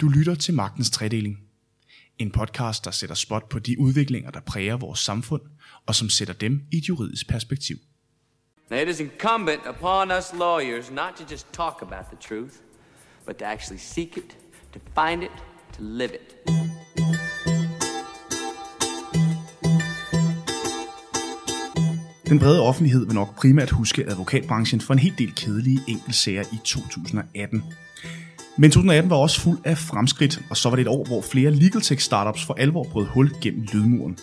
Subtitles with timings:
[0.00, 1.38] Du lytter til Magtens Tredeling.
[2.18, 5.42] En podcast, der sætter spot på de udviklinger, der præger vores samfund,
[5.86, 7.76] og som sætter dem i et juridisk perspektiv.
[8.70, 12.52] Now, it is incumbent upon us lawyers not to just talk about the truth,
[13.26, 14.36] but to actually seek it,
[14.72, 15.30] to find it,
[15.72, 16.36] to live it.
[22.28, 26.56] Den brede offentlighed vil nok primært huske advokatbranchen for en helt del kedelige enkeltsager i
[26.64, 27.62] 2018.
[28.56, 31.50] Men 2018 var også fuld af fremskridt, og så var det et år, hvor flere
[31.50, 34.18] legal tech startups for alvor brød hul gennem lydmuren.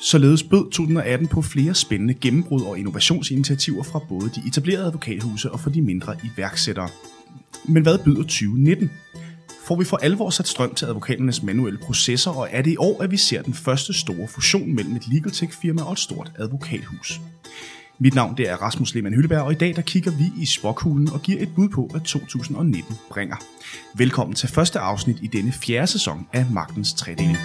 [0.00, 5.60] Således bød 2018 på flere spændende gennembrud og innovationsinitiativer fra både de etablerede advokathuse og
[5.60, 6.88] for de mindre iværksættere.
[7.64, 8.90] Men hvad byder 2019?
[9.66, 13.02] Får vi for alvor sat strøm til advokaternes manuelle processer, og er det i år,
[13.02, 16.32] at vi ser den første store fusion mellem et legal tech firma og et stort
[16.38, 17.20] advokathus?
[17.98, 21.08] Mit navn det er Rasmus Lehmann Hylleberg, og i dag der kigger vi i spokhulen
[21.12, 23.36] og giver et bud på, hvad 2019 bringer.
[23.94, 27.36] Velkommen til første afsnit i denne fjerde sæson af Magtens Tredeling.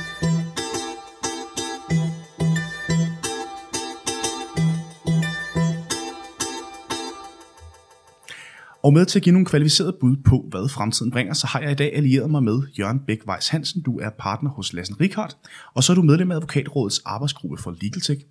[8.84, 11.72] Og med til at give nogle kvalificerede bud på, hvad fremtiden bringer, så har jeg
[11.72, 13.82] i dag allieret mig med Jørgen Bæk Weiss Hansen.
[13.82, 15.38] Du er partner hos Lassen Rikard,
[15.74, 18.22] og så er du medlem af Advokatrådets arbejdsgruppe for Legal Tech.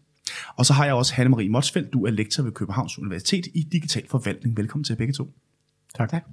[0.56, 4.08] Og så har jeg også Hanne-Marie Motsfeldt, du er lektor ved Københavns Universitet i Digital
[4.08, 4.56] Forvaltning.
[4.56, 5.32] Velkommen til begge to.
[5.94, 6.10] Tak.
[6.10, 6.24] tak.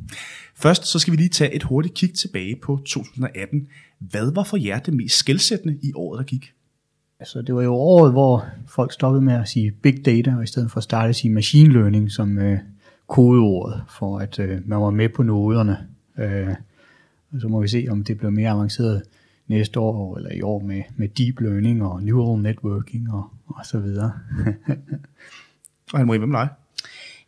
[0.55, 3.67] Først så skal vi lige tage et hurtigt kig tilbage på 2018.
[3.99, 6.53] Hvad var for jer det mest skældsættende i året, der gik?
[7.19, 10.47] Altså, det var jo året, hvor folk stoppede med at sige big data, og i
[10.47, 12.59] stedet for at starte at sige machine learning som øh,
[13.07, 15.87] kodeordet, for at øh, man var med på noderne.
[16.19, 16.55] Øh,
[17.33, 19.03] og så må vi se, om det bliver mere avanceret
[19.47, 23.79] næste år, eller i år med, med deep learning og neural networking og, og så
[23.79, 24.13] videre.
[25.93, 26.49] og Anne-Marie, hvem er dig?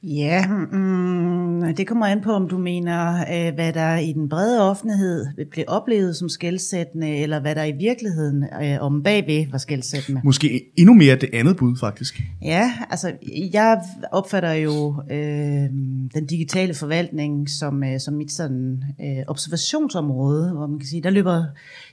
[0.03, 4.69] Ja, mm, det kommer an på, om du mener, øh, hvad der i den brede
[4.69, 10.21] offentlighed blev oplevet som skældsættende, eller hvad der i virkeligheden øh, om bagved var skældsættende.
[10.23, 12.21] Måske endnu mere det andet bud, faktisk.
[12.41, 13.11] Ja, altså
[13.53, 15.69] jeg opfatter jo øh,
[16.13, 21.09] den digitale forvaltning som, øh, som mit sådan øh, observationsområde, hvor man kan sige, der
[21.09, 21.43] løber,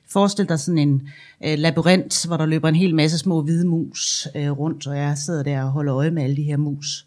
[0.09, 1.09] forestil dig sådan en
[1.45, 5.19] øh, labyrint, hvor der løber en hel masse små hvide mus øh, rundt, og jeg
[5.19, 7.06] sidder der og holder øje med alle de her mus.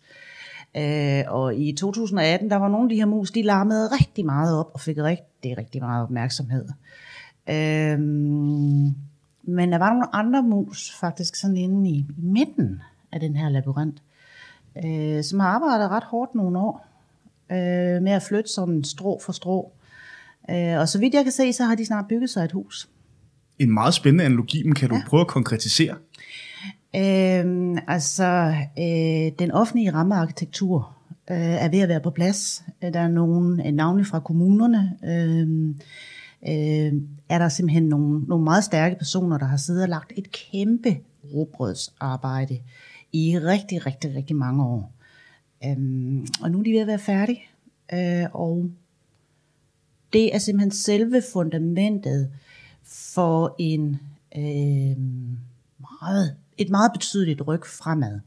[0.77, 4.59] Øh, og i 2018, der var nogle af de her mus, de larmede rigtig meget
[4.59, 6.65] op og fik rigtig, rigtig meget opmærksomhed.
[7.49, 7.99] Øh,
[9.43, 12.81] men der var nogle andre mus, faktisk sådan inde i, i midten
[13.11, 14.01] af den her labyrint,
[14.85, 16.87] øh, som har arbejdet ret hårdt nogle år
[17.51, 19.71] øh, med at flytte sådan strå for strå.
[20.49, 22.89] Øh, og så vidt jeg kan se, så har de snart bygget sig et hus.
[23.59, 25.01] En meget spændende analogi, men kan du ja.
[25.07, 25.95] prøve at konkretisere?
[26.95, 30.95] Øhm, altså, øh, den offentlige rammearkitektur
[31.31, 32.63] øh, er ved at være på plads.
[32.83, 34.97] Øh, der er nogle øh, navne fra kommunerne.
[35.03, 35.69] Øh,
[36.47, 40.31] øh, er der simpelthen nogle, nogle meget stærke personer, der har siddet og lagt et
[40.31, 40.97] kæmpe
[41.33, 42.59] råbrødsarbejde
[43.13, 44.91] i rigtig, rigtig, rigtig mange år.
[45.65, 47.41] Øhm, og nu er de ved at være færdige.
[47.93, 48.69] Øh, og
[50.13, 52.31] det er simpelthen selve fundamentet
[52.83, 53.99] for en
[54.35, 54.97] øh,
[55.79, 58.19] meget et meget betydeligt ryg fremad.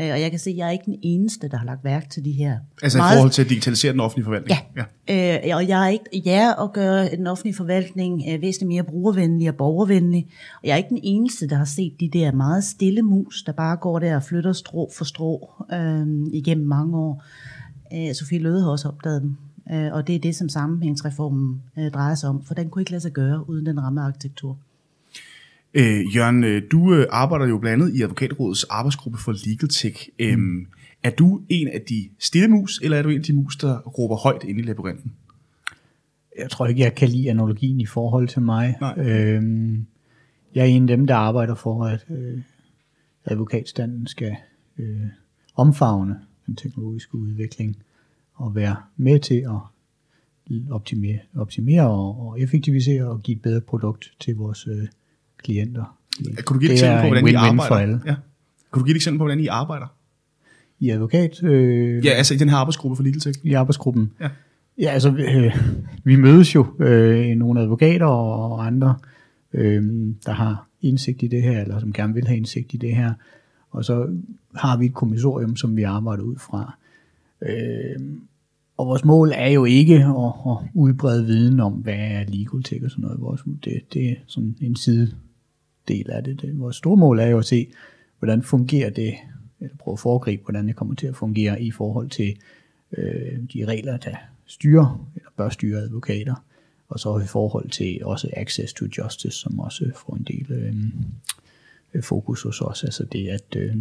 [0.00, 2.10] Øh, og jeg kan se, at jeg er ikke den eneste, der har lagt værk
[2.10, 2.58] til de her.
[2.82, 3.12] Altså meget...
[3.12, 4.60] i forhold til at digitalisere den offentlige forvaltning?
[4.76, 5.50] Ja, ja.
[5.50, 9.48] Øh, og jeg er ikke, ja, at gøre den offentlige forvaltning øh, væsentligt mere brugervenlig
[9.48, 10.26] og borgervenlig.
[10.62, 13.52] Og jeg er ikke den eneste, der har set de der meget stille mus, der
[13.52, 17.24] bare går der og flytter strå for strå øh, igennem mange år.
[17.92, 19.36] Øh, Sofie Løde har også opdaget dem.
[19.72, 22.90] Øh, og det er det, som sammenhængsreformen øh, drejer sig om, for den kunne ikke
[22.90, 24.58] lade sig gøre uden den rammearkitektur.
[25.78, 30.08] Øh, Jørgen, øh, du øh, arbejder jo blandt andet i Advokatrådets arbejdsgruppe for Legal Tech.
[30.18, 30.24] Mm.
[30.24, 30.66] Øhm,
[31.02, 33.80] er du en af de stille mus, eller er du en af de mus, der
[33.80, 35.12] råber højt ind i labyrinten?
[36.38, 38.78] Jeg tror ikke, jeg kan lide analogien i forhold til mig.
[38.96, 39.86] Øhm,
[40.54, 42.40] jeg er en af dem, der arbejder for, at øh,
[43.24, 44.36] advokatstanden skal
[44.78, 45.06] øh,
[45.54, 47.76] omfavne den teknologiske udvikling
[48.34, 49.60] og være med til at
[50.70, 54.86] optimere, optimere og, og effektivisere og give et bedre produkt til vores øh,
[55.46, 55.98] klienter.
[56.44, 57.68] Kunne du give et eksempel på, hvordan I arbejder?
[57.68, 58.00] For alle.
[58.06, 58.14] Ja.
[58.70, 59.86] Kunne du give et eksempel på, hvordan I arbejder?
[60.80, 61.42] I advokat?
[61.42, 63.40] Øh, ja, altså i den her arbejdsgruppe for Legal Tech.
[63.42, 64.12] I arbejdsgruppen?
[64.20, 64.28] Ja.
[64.78, 65.56] Ja, altså øh,
[66.04, 68.94] vi mødes jo, øh, nogle advokater og andre,
[69.52, 72.96] øh, der har indsigt i det her, eller som gerne vil have indsigt i det
[72.96, 73.12] her.
[73.70, 74.08] Og så
[74.54, 76.78] har vi et kommissorium, som vi arbejder ud fra.
[77.42, 78.00] Øh,
[78.76, 82.84] og vores mål er jo ikke at, at udbrede viden om, hvad er legal tech
[82.84, 83.20] og sådan noget.
[83.20, 85.12] Vores, det, det er sådan en side
[85.88, 86.40] del af det.
[86.40, 86.58] det.
[86.58, 87.66] Vores store mål er jo at se,
[88.18, 89.14] hvordan fungerer det,
[89.60, 92.36] eller prøve at foregribe, hvordan det kommer til at fungere i forhold til
[92.98, 94.16] øh, de regler, der
[94.46, 96.44] styrer, eller bør styre advokater.
[96.88, 100.52] og så i forhold til også access to justice, som også får en del
[101.94, 103.76] øh, fokus hos os, altså det, at øh,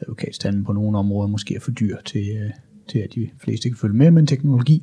[0.00, 2.50] advokatstanden på nogle områder måske er for dyr til, øh,
[2.88, 4.82] til at de fleste kan følge med, men teknologi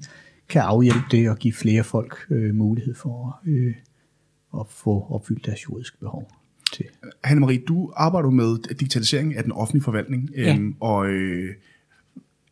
[0.50, 3.76] kan afhjælpe det og give flere folk øh, mulighed for øh,
[4.60, 6.32] at få opfyldt deres juridiske behov.
[6.74, 6.86] Til.
[7.24, 10.56] Hanne Marie, du arbejder med digitalisering af den offentlige forvaltning, Ja.
[10.56, 11.56] øhm, og øh,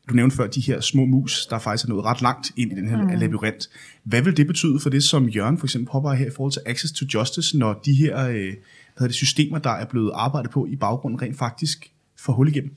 [0.09, 2.75] du nævnte før de her små mus, der faktisk er nået ret langt ind i
[2.75, 3.19] den her mm.
[3.19, 3.69] labyrint.
[4.03, 6.61] Hvad vil det betyde for det, som Jørgen for eksempel påpeger her i forhold til
[6.65, 10.51] access to justice, når de her øh, hvad hedder det, systemer, der er blevet arbejdet
[10.51, 12.71] på i baggrunden, rent faktisk får hul igennem?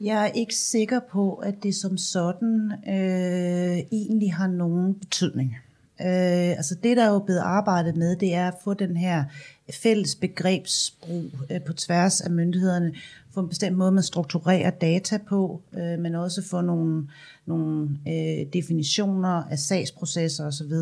[0.00, 5.56] Jeg er ikke sikker på, at det som sådan øh, egentlig har nogen betydning.
[6.04, 9.24] Øh, altså det, der er jo blevet arbejdet med, det er at få den her
[9.72, 12.94] fælles begrebsbrug øh, på tværs af myndighederne,
[13.34, 17.08] få en bestemt måde, man strukturerer data på, øh, men også få nogle,
[17.46, 20.72] nogle øh, definitioner af sagsprocesser osv.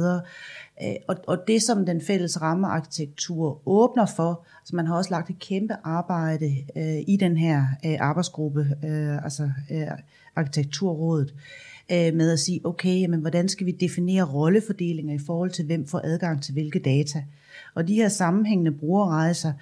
[0.82, 5.31] Øh, og, og det, som den fælles rammearkitektur åbner for, så man har også lagt
[5.31, 9.87] et kæmpe arbejde øh, i den her øh, arbejdsgruppe, øh, altså øh,
[10.37, 15.50] arkitekturrådet, øh, Øh, med at sige, okay, jamen, hvordan skal vi definere rollefordelinger i forhold
[15.50, 17.25] til, hvem får adgang til hvilke data.
[17.75, 19.52] Og de her sammenhængende brugerrejser,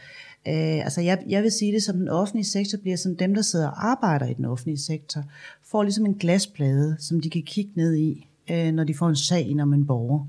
[0.49, 3.43] øh, altså jeg, jeg vil sige det som den offentlige sektor bliver som dem, der
[3.43, 5.25] sidder og arbejder i den offentlige sektor,
[5.65, 9.17] får ligesom en glasplade, som de kan kigge ned i, øh, når de får en
[9.17, 10.27] sag ind om en borger.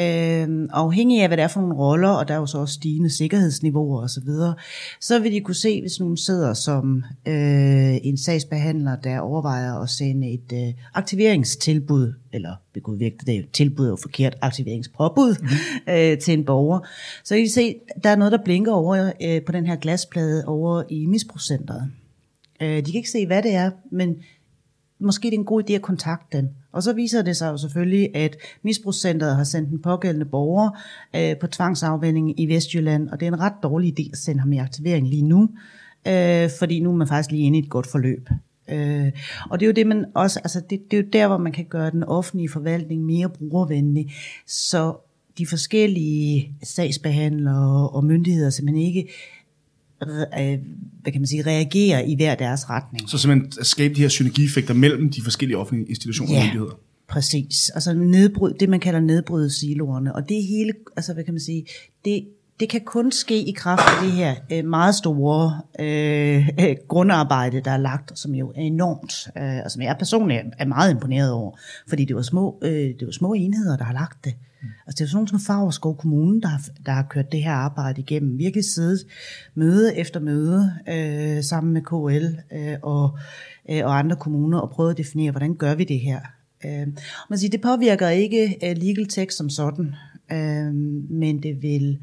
[0.00, 2.74] Øh, afhængig af, hvad det er for nogle roller, og der er jo så også
[2.74, 4.52] stigende sikkerhedsniveauer osv., så,
[5.00, 9.88] så vil de kunne se, hvis nogen sidder som øh, en sagsbehandler, der overvejer at
[9.90, 14.36] sende et øh, aktiveringstilbud, eller det kunne virke, det er jo tilbud er jo forkert,
[14.42, 15.48] aktiveringspåbud mm.
[15.92, 16.80] øh, til en borger,
[17.24, 17.74] så kan de se,
[18.04, 21.90] der er noget, der blinker over øh, på den her glasplade over i misprocenteret.
[22.62, 24.16] Øh, de kan ikke se, hvad det er, men
[25.00, 26.48] måske det er en god idé at kontakte den.
[26.72, 30.70] Og så viser det sig jo selvfølgelig, at misbrugscenteret har sendt den pågældende borger
[31.16, 34.52] øh, på tvangsafvænding i Vestjylland, og det er en ret dårlig idé at sende ham
[34.52, 35.50] i aktivering lige nu,
[36.08, 38.28] øh, fordi nu er man faktisk lige inde i et godt forløb.
[38.68, 39.12] Øh,
[39.50, 41.52] og det er jo det, man også, altså det, det er jo der, hvor man
[41.52, 44.12] kan gøre den offentlige forvaltning mere brugervenlig,
[44.46, 44.96] så
[45.38, 49.39] de forskellige sagsbehandlere og myndigheder simpelthen ikke øh,
[51.02, 53.08] hvad kan man sige, reagerer i hver deres retning.
[53.10, 56.44] Så simpelthen at skabe de her synergieffekter mellem de forskellige offentlige institutioner og Ja.
[56.44, 56.78] myndigheder.
[57.08, 57.70] Præcis.
[57.74, 60.14] Altså nedbryd, det man kalder nedbryde siloerne.
[60.14, 61.66] Og det hele, altså hvad kan man sige,
[62.04, 62.24] det,
[62.60, 67.60] det kan kun ske i kraft af det her øh, meget store øh, øh, grundarbejde,
[67.64, 71.32] der er lagt, som jo er enormt, øh, og som jeg personligt er meget imponeret
[71.32, 71.58] over,
[71.88, 74.34] fordi det var små, øh, det var små enheder, der har lagt det.
[74.62, 77.52] Altså det er sådan nogle som Favreskov Kommune, der har, der har kørt det her
[77.52, 79.06] arbejde igennem, virkelig siddet
[79.54, 83.18] møde efter møde øh, sammen med KL øh, og,
[83.70, 86.20] øh, og andre kommuner og prøvet at definere, hvordan gør vi det her.
[86.64, 86.86] Øh,
[87.30, 89.94] man siger, det påvirker ikke øh, legal tech som sådan,
[90.32, 90.74] øh,
[91.10, 91.98] men det vil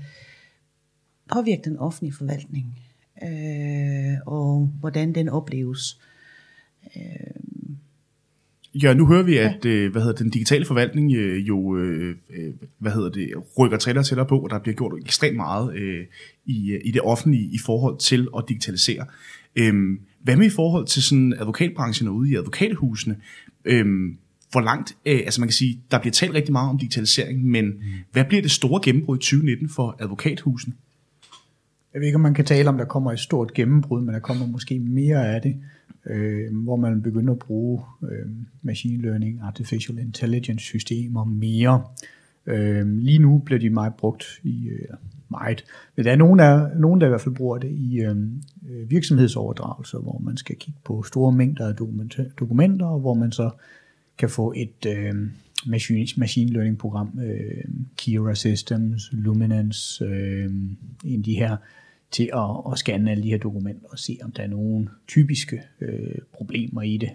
[1.33, 2.79] påvirke den offentlige forvaltning,
[3.23, 5.99] øh, og hvordan den opleves.
[6.95, 7.46] Øh,
[8.83, 12.53] Ja, nu hører vi, at øh, hvad hedder den digitale forvaltning øh, jo øh, øh,
[12.79, 13.29] hvad hedder det,
[13.59, 16.05] rykker tættere og tættere på, og der bliver gjort ekstremt meget øh,
[16.45, 19.05] i, i det offentlige i forhold til at digitalisere.
[19.55, 23.15] Øhm, hvad med i forhold til sådan advokatbranchen og ude i advokathusene?
[23.65, 24.17] Øhm,
[24.51, 27.65] hvor langt, øh, altså man kan sige, der bliver talt rigtig meget om digitalisering, men
[27.65, 27.81] mm.
[28.11, 30.73] hvad bliver det store gennembrud i 2019 for advokathusene?
[31.93, 34.19] Jeg ved ikke, om man kan tale om, der kommer et stort gennembrud, men der
[34.19, 35.55] kommer måske mere af det,
[36.09, 38.25] øh, hvor man begynder at bruge øh,
[38.61, 41.83] machine learning, artificial intelligence systemer mere.
[42.45, 44.87] Øh, lige nu bliver de meget brugt i, øh,
[45.29, 45.63] meget,
[45.95, 48.15] men der er nogen, der, nogen, der i hvert fald bruger det i øh,
[48.69, 51.75] øh virksomhedsoverdragelser, hvor man skal kigge på store mængder af
[52.39, 53.49] dokumenter, og hvor man så
[54.17, 55.13] kan få et øh,
[55.65, 57.63] machine, machine learning program, øh,
[57.97, 60.51] Kira Systems, Luminance, øh,
[61.03, 61.57] en af de her,
[62.11, 65.61] til at, at scanne alle de her dokumenter og se, om der er nogle typiske
[65.81, 67.09] øh, problemer i det.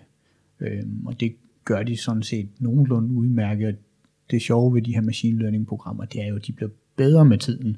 [0.61, 3.76] Øh, og det gør de sådan set nogenlunde udmærket.
[4.30, 7.25] Det sjove ved de her machine learning programmer, det er jo, at de bliver bedre
[7.25, 7.76] med tiden.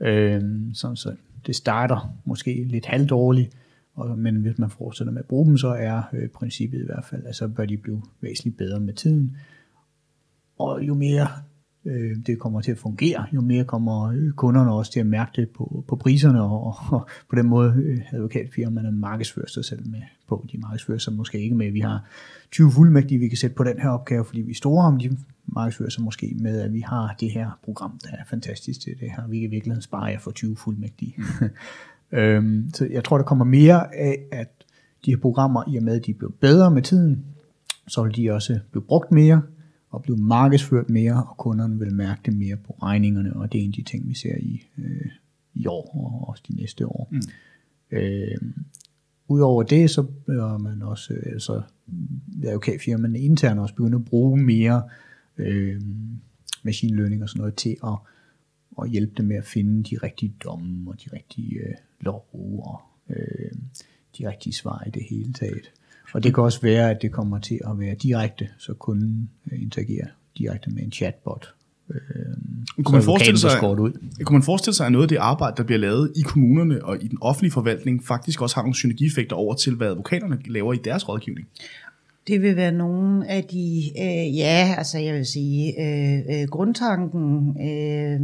[0.00, 0.42] Øh,
[0.74, 3.56] sådan så det starter måske lidt halvdårligt,
[3.94, 7.04] og, men hvis man fortsætter med at bruge dem, så er øh, princippet i hvert
[7.04, 9.36] fald, at så bør de blive væsentligt bedre med tiden.
[10.58, 11.28] Og jo mere
[11.84, 15.30] øh, det kommer til at fungere, jo mere kommer øh, kunderne også til at mærke
[15.36, 20.02] det på, på priserne, og, og på den måde øh, advokatfirmaerne markedsfører sig selv med
[20.28, 20.46] på.
[20.52, 22.04] De markedsfører sig måske ikke med, at vi har
[22.50, 25.16] 20 fuldmægtige, vi kan sætte på den her opgave, fordi vi er store, men de
[25.46, 29.10] markedsfører sig måske med, at vi har det her program, der er fantastisk til det
[29.16, 29.28] her.
[29.28, 31.14] Vi kan i virkeligheden spare jer for 20 fuldmægtige.
[32.18, 34.48] øhm, så jeg tror, der kommer mere af, at
[35.04, 37.24] de her programmer, i og med, at de bliver bedre med tiden,
[37.88, 39.42] så vil de også blive brugt mere,
[39.90, 43.64] og blive markedsført mere, og kunderne vil mærke det mere på regningerne, og det er
[43.64, 45.10] en af de ting, vi ser i, øh,
[45.54, 47.08] i år og også de næste år.
[47.10, 47.20] Mm.
[47.90, 48.38] Øh,
[49.28, 51.62] Udover det, så bør man også, altså
[52.44, 54.82] advokatfirmaerne internt også begynde at bruge mere
[55.38, 55.82] øh,
[56.62, 57.98] machine learning og sådan noget til at,
[58.82, 62.28] at hjælpe dem med at finde de rigtige domme og de rigtige øh, lov
[62.62, 62.80] og
[63.10, 63.52] øh,
[64.18, 65.72] de rigtige svar i det hele taget.
[66.12, 69.62] Og det kan også være, at det kommer til at være direkte, så kunden øh,
[69.62, 70.06] interagerer
[70.38, 71.54] direkte med en chatbot.
[71.90, 72.00] Øh,
[72.84, 73.92] kunne, man forestille sig, ud.
[74.24, 77.04] kunne man forestille sig, at noget af det arbejde, der bliver lavet i kommunerne og
[77.04, 80.76] i den offentlige forvaltning, faktisk også har nogle synergieffekter over til, hvad advokaterne laver i
[80.84, 81.48] deres rådgivning?
[82.28, 87.56] Det vil være nogle af de, øh, ja, altså jeg vil sige, øh, øh, grundtanken
[87.60, 88.20] øh,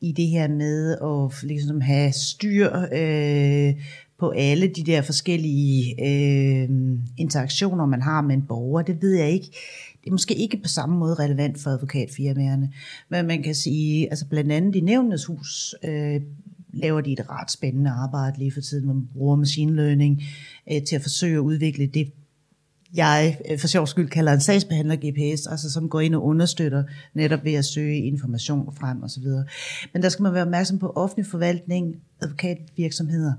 [0.00, 3.74] i det her med at ligesom have styr øh,
[4.18, 6.68] på alle de der forskellige øh,
[7.16, 9.46] interaktioner, man har med en borger, det ved jeg ikke.
[10.04, 12.72] Det er måske ikke på samme måde relevant for advokatfirmaerne,
[13.08, 16.20] men man kan sige, altså blandt andet i Nævnenes Hus øh,
[16.72, 20.22] laver de et ret spændende arbejde lige for tiden, hvor man bruger machine learning
[20.72, 22.12] øh, til at forsøge at udvikle det,
[22.94, 26.84] jeg øh, for sjov skyld kalder en sagsbehandler GPS, altså som går ind og understøtter
[27.14, 29.44] netop ved at søge information frem og så videre.
[29.92, 33.32] Men der skal man være opmærksom på offentlig forvaltning, advokatvirksomheder.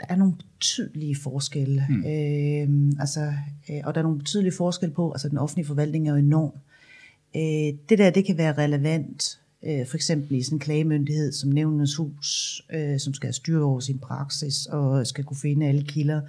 [0.00, 1.86] Der er nogle betydelige forskelle.
[1.88, 2.04] Mm.
[2.04, 3.32] Øh, altså,
[3.70, 6.52] øh, og der er nogle betydelige forskelle på, altså den offentlige forvaltning er jo enorm.
[7.36, 11.50] Øh, det der, det kan være relevant, øh, for eksempel i sådan en klagemyndighed som
[11.50, 16.20] nævnenes hus, øh, som skal styre over sin praksis og skal kunne finde alle kilder.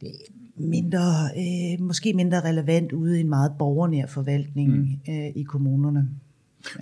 [0.00, 0.12] Det er
[0.56, 5.12] mindre, øh, måske mindre relevant ude i en meget borgernær forvaltning mm.
[5.14, 6.08] øh, i kommunerne.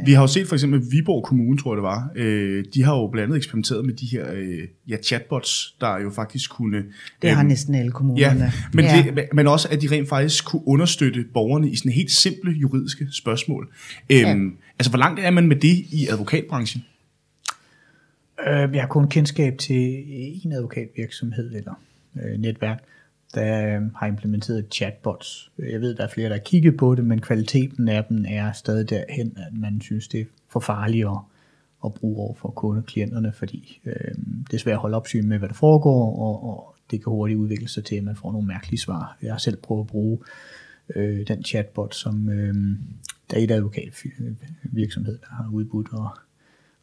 [0.06, 2.96] Vi har jo set for eksempel Viborg Kommune, tror jeg det var, øh, de har
[2.96, 6.84] jo blandt andet eksperimenteret med de her øh, ja, chatbots, der jo faktisk kunne...
[7.22, 8.40] Det har øh, næsten alle kommunerne.
[8.44, 9.04] Ja, men, ja.
[9.16, 13.06] Det, men også at de rent faktisk kunne understøtte borgerne i sådan helt simple juridiske
[13.12, 13.68] spørgsmål.
[14.10, 14.50] Øhm, ja.
[14.78, 16.84] Altså hvor langt er man med det i advokatbranchen?
[18.46, 20.04] Øh, jeg har kun kendskab til
[20.44, 21.75] en advokatvirksomhed eller
[22.22, 22.84] øh, netværk,
[23.34, 25.50] der øh, har implementeret chatbots.
[25.58, 28.52] Jeg ved, der er flere, der har kigget på det, men kvaliteten af dem er
[28.52, 31.18] stadig derhen, at man synes, det er for farligt at,
[31.84, 34.14] at bruge over for kundeklienterne, fordi øh,
[34.50, 37.38] det er svært at holde opsyn med, hvad der foregår, og, og det kan hurtigt
[37.38, 39.16] udvikle sig til, at man får nogle mærkelige svar.
[39.22, 40.18] Jeg har selv prøvet at bruge
[40.96, 42.54] øh, den chatbot, som øh,
[43.30, 46.08] der er et advokatvirksomhed, der har udbudt, og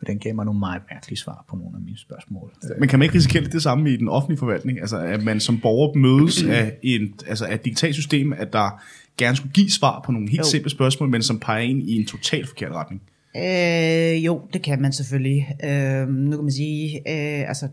[0.01, 2.51] og den gav mig nogle meget mærkelige svar på nogle af mine spørgsmål.
[2.79, 4.79] Men kan man ikke risikere det samme i den offentlige forvaltning?
[4.79, 8.81] Altså at man som borger mødes af, en, altså af et digitalt system, at der
[9.17, 10.43] gerne skulle give svar på nogle helt jo.
[10.43, 13.01] simple spørgsmål, men som peger ind i en totalt forkert retning?
[13.37, 15.47] Øh, jo, det kan man selvfølgelig.
[15.63, 17.67] Øh, nu kan man sige, øh, altså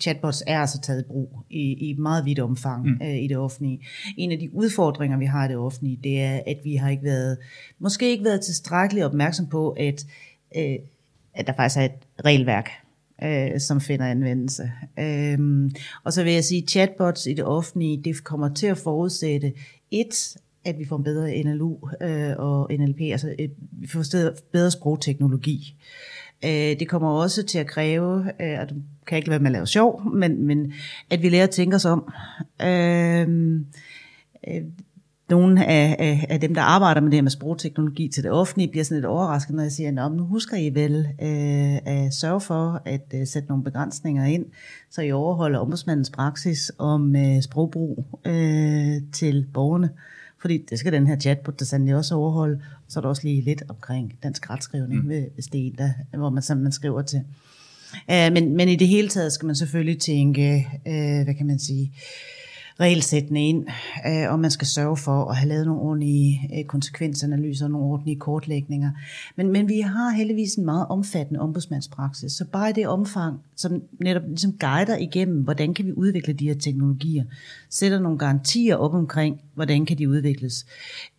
[0.00, 3.00] chatbots er altså taget i brug i, i meget vidt omfang mm.
[3.02, 3.80] øh, i det offentlige.
[4.16, 7.04] En af de udfordringer, vi har i det offentlige, det er, at vi har ikke
[7.04, 7.38] været,
[7.78, 10.06] måske ikke været tilstrækkeligt opmærksom på, at
[10.56, 10.76] øh,
[11.36, 12.70] at der faktisk er et regelværk,
[13.22, 14.70] øh, som finder anvendelse.
[14.98, 15.70] Øhm,
[16.04, 19.52] og så vil jeg sige, at chatbots i det offentlige, det kommer til at forudsætte
[19.90, 24.02] et, at vi får en bedre NLU øh, og NLP, altså et, vi får
[24.52, 25.76] bedre sprogteknologi.
[26.44, 28.74] Øh, det kommer også til at kræve, øh, at du
[29.06, 30.72] kan ikke være med at lave sjov, men, men
[31.10, 32.12] at vi lærer at tænke os om.
[32.62, 33.28] Øh,
[34.48, 34.62] øh
[35.30, 38.68] nogle af, af, af dem, der arbejder med det her med sprogteknologi til det offentlige,
[38.68, 42.40] bliver sådan lidt overrasket, når jeg siger, at nu husker I vel øh, at sørge
[42.40, 44.44] for at øh, sætte nogle begrænsninger ind,
[44.90, 49.90] så I overholder ombudsmandens praksis om øh, sprogbrug øh, til borgerne.
[50.40, 52.60] Fordi det skal den her chatbot der sandelig også overholde.
[52.88, 55.24] Så er der også lige lidt omkring dansk retskrivning, mm.
[55.34, 57.22] hvis det er en, der, hvor man, man skriver til.
[58.10, 61.58] Øh, men, men i det hele taget skal man selvfølgelig tænke, øh, hvad kan man
[61.58, 62.35] sige, øh,
[62.80, 63.66] regelsættene ind,
[64.06, 68.16] øh, og man skal sørge for at have lavet nogle ordentlige øh, konsekvensanalyser, nogle ordentlige
[68.16, 68.90] kortlægninger.
[69.36, 73.82] Men, men vi har heldigvis en meget omfattende ombudsmandspraksis, så bare i det omfang, som
[74.00, 77.24] netop ligesom guider igennem, hvordan kan vi udvikle de her teknologier,
[77.70, 80.66] sætter nogle garantier op omkring, hvordan kan de udvikles.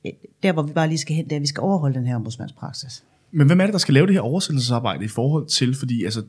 [0.06, 0.12] Øh,
[0.44, 2.16] der, hvor vi bare lige skal hen, det er, at vi skal overholde den her
[2.16, 3.04] ombudsmandspraksis.
[3.32, 6.24] Men hvem er det, der skal lave det her oversættelsesarbejde i forhold til, fordi altså,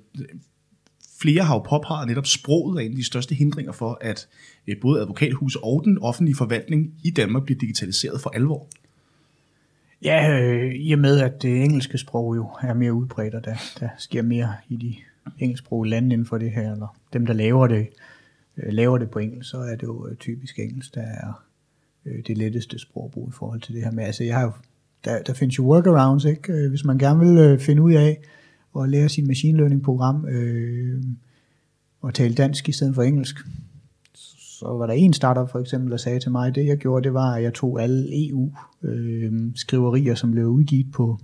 [1.20, 4.28] flere har jo påpeget netop sproget er en af de største hindringer for, at
[4.68, 8.68] Øh, både advokathus og den offentlige forvaltning i Danmark bliver digitaliseret for alvor.
[10.02, 13.54] Ja, øh, i og med at det engelske sprog jo er mere udbredt, og der,
[13.80, 14.94] der sker mere i de
[15.38, 17.87] engelsksprogede lande inden for det her, eller dem, der laver det,
[18.56, 21.44] øh, laver det på engelsk, så er det jo øh, typisk engelsk, der er
[22.06, 24.04] øh, det letteste sprogbrug i forhold til det her med.
[24.04, 24.52] Altså, jeg har jo,
[25.04, 26.68] der, der findes jo workarounds, ikke?
[26.68, 28.18] Hvis man gerne vil øh, finde ud af,
[28.72, 31.02] og lære sin machine learning program øh,
[32.00, 33.37] og tale dansk i stedet for engelsk,
[34.58, 37.14] så var der en startup for eksempel, der sagde til mig, det jeg gjorde, det
[37.14, 41.18] var, at jeg tog alle EU-skriverier, som blev udgivet på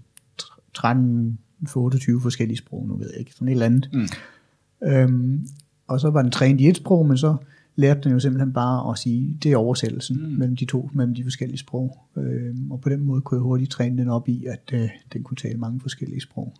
[0.75, 1.39] 13
[1.77, 3.91] 28 forskellige sprog, nu ved jeg ikke, sådan et eller andet.
[3.93, 4.89] Mm.
[4.89, 5.47] Øhm,
[5.87, 7.37] og så var den trænet i et sprog, men så
[7.77, 10.39] lærte den jo simpelthen bare at sige, det er oversættelsen mm.
[10.39, 11.99] mellem de to, mellem de forskellige sprog.
[12.17, 15.23] Øhm, og på den måde kunne jeg hurtigt træne den op i, at øh, den
[15.23, 16.55] kunne tale mange forskellige sprog.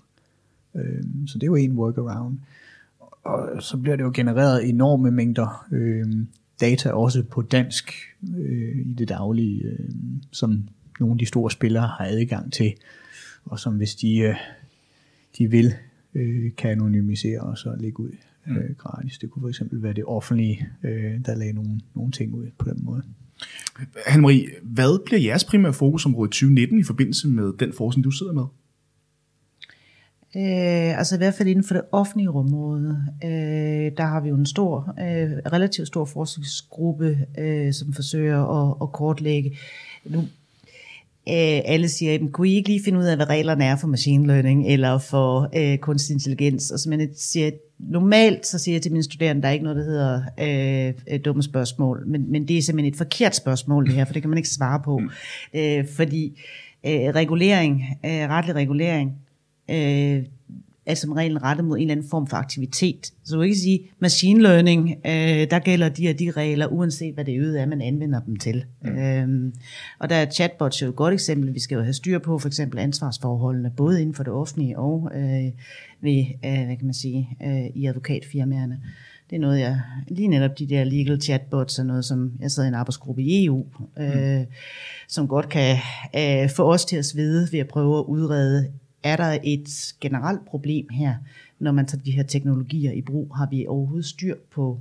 [0.75, 2.39] Øhm, så det var en workaround.
[3.25, 6.07] Og så bliver det jo genereret enorme mængder øh,
[6.61, 7.93] data, også på dansk
[8.39, 9.89] øh, i det daglige, øh,
[10.31, 10.69] som
[11.01, 12.75] nogle af de store spillere har adgang til,
[13.45, 14.35] og som hvis de, øh,
[15.39, 15.75] de vil,
[16.15, 18.11] øh, kan anonymisere og så lægge ud
[18.47, 18.75] øh, mm.
[18.79, 19.19] gratis.
[19.19, 22.69] Det kunne for eksempel være det offentlige, øh, der lagde nogle, nogle ting ud på
[22.71, 23.03] den måde.
[24.07, 28.33] Hanne-Marie, hvad bliver jeres primære fokusområde i 2019 i forbindelse med den forskning, du sidder
[28.33, 28.45] med?
[30.37, 34.35] Øh, altså i hvert fald inden for det offentlige område, øh, der har vi jo
[34.35, 39.57] en stor, øh, relativt stor forskningsgruppe, øh, som forsøger at, at kortlægge.
[40.05, 40.19] Nu,
[41.29, 43.87] øh, alle siger, at kunne I ikke lige finde ud af, hvad reglerne er for
[43.87, 46.71] machine learning eller for øh, kunstig intelligens?
[46.71, 49.79] Og så man siger, normalt så siger jeg til mine studerende, der er ikke noget,
[49.79, 50.23] der hedder
[51.11, 54.23] øh, dumme spørgsmål, men, men det er simpelthen et forkert spørgsmål det her, for det
[54.23, 54.99] kan man ikke svare på.
[54.99, 55.11] Mm.
[55.55, 56.41] Øh, fordi
[56.87, 59.13] øh, regulering, øh, retlig regulering,
[59.71, 60.25] øh,
[60.87, 63.13] er som regel rettet mod en eller anden form for aktivitet.
[63.25, 67.15] Så du kan ikke sige, machine learning, øh, der gælder de og de regler, uanset
[67.15, 68.65] hvad det øde er, man anvender dem til.
[68.83, 68.99] Mm.
[68.99, 69.55] Øhm,
[69.99, 72.49] og der er chatbots jo et godt eksempel, vi skal jo have styr på, for
[72.49, 75.53] eksempel ansvarsforholdene, både inden for det offentlige og øh,
[76.01, 78.81] ved, øh, hvad kan man sige, øh, i advokatfirmaerne.
[79.31, 82.67] Det er noget, jeg, lige netop de der legal chatbots er noget, som jeg sidder
[82.67, 83.67] i en arbejdsgruppe i EU,
[83.99, 84.47] øh, mm.
[85.09, 85.77] som godt kan
[86.17, 88.73] øh, få os til at svede ved at prøve at udrede
[89.05, 91.15] er der et generelt problem her,
[91.59, 93.37] når man tager de her teknologier i brug?
[93.37, 94.81] Har vi overhovedet styr på,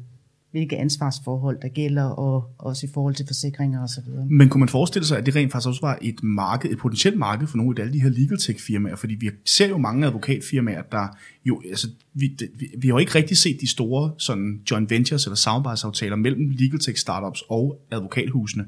[0.52, 4.04] hvilke ansvarsforhold der gælder, og også i forhold til forsikringer osv.
[4.30, 7.18] Men kunne man forestille sig, at det rent faktisk også var et marked, et potentielt
[7.18, 8.96] marked for nogle af alle de her legal tech firmaer?
[8.96, 11.08] Fordi vi ser jo mange advokatfirmaer, der
[11.46, 15.26] jo, altså, vi, vi, vi har jo ikke rigtig set de store sådan joint ventures
[15.26, 18.66] eller samarbejdsaftaler mellem legal tech startups og advokathusene.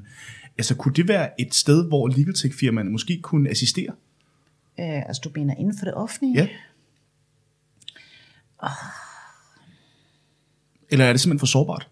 [0.58, 3.92] Altså kunne det være et sted, hvor legal tech firmaerne måske kunne assistere?
[4.80, 6.34] Øh, altså du mener inden for det offentlige?
[6.34, 6.48] Ja.
[8.58, 8.70] Oh.
[10.90, 11.88] Eller er det simpelthen for sårbart?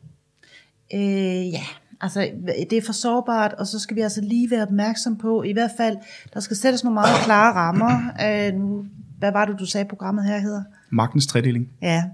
[0.95, 1.63] Øh, ja,
[2.01, 2.31] altså
[2.71, 5.71] det er for sårbart, og så skal vi altså lige være opmærksom på, i hvert
[5.77, 5.97] fald,
[6.35, 8.13] der skal sættes nogle meget klare rammer.
[8.27, 8.87] Øh, nu,
[9.19, 10.63] hvad var det, du sagde, programmet her hedder?
[10.91, 11.69] Magtens tredeling.
[11.83, 12.05] Ja.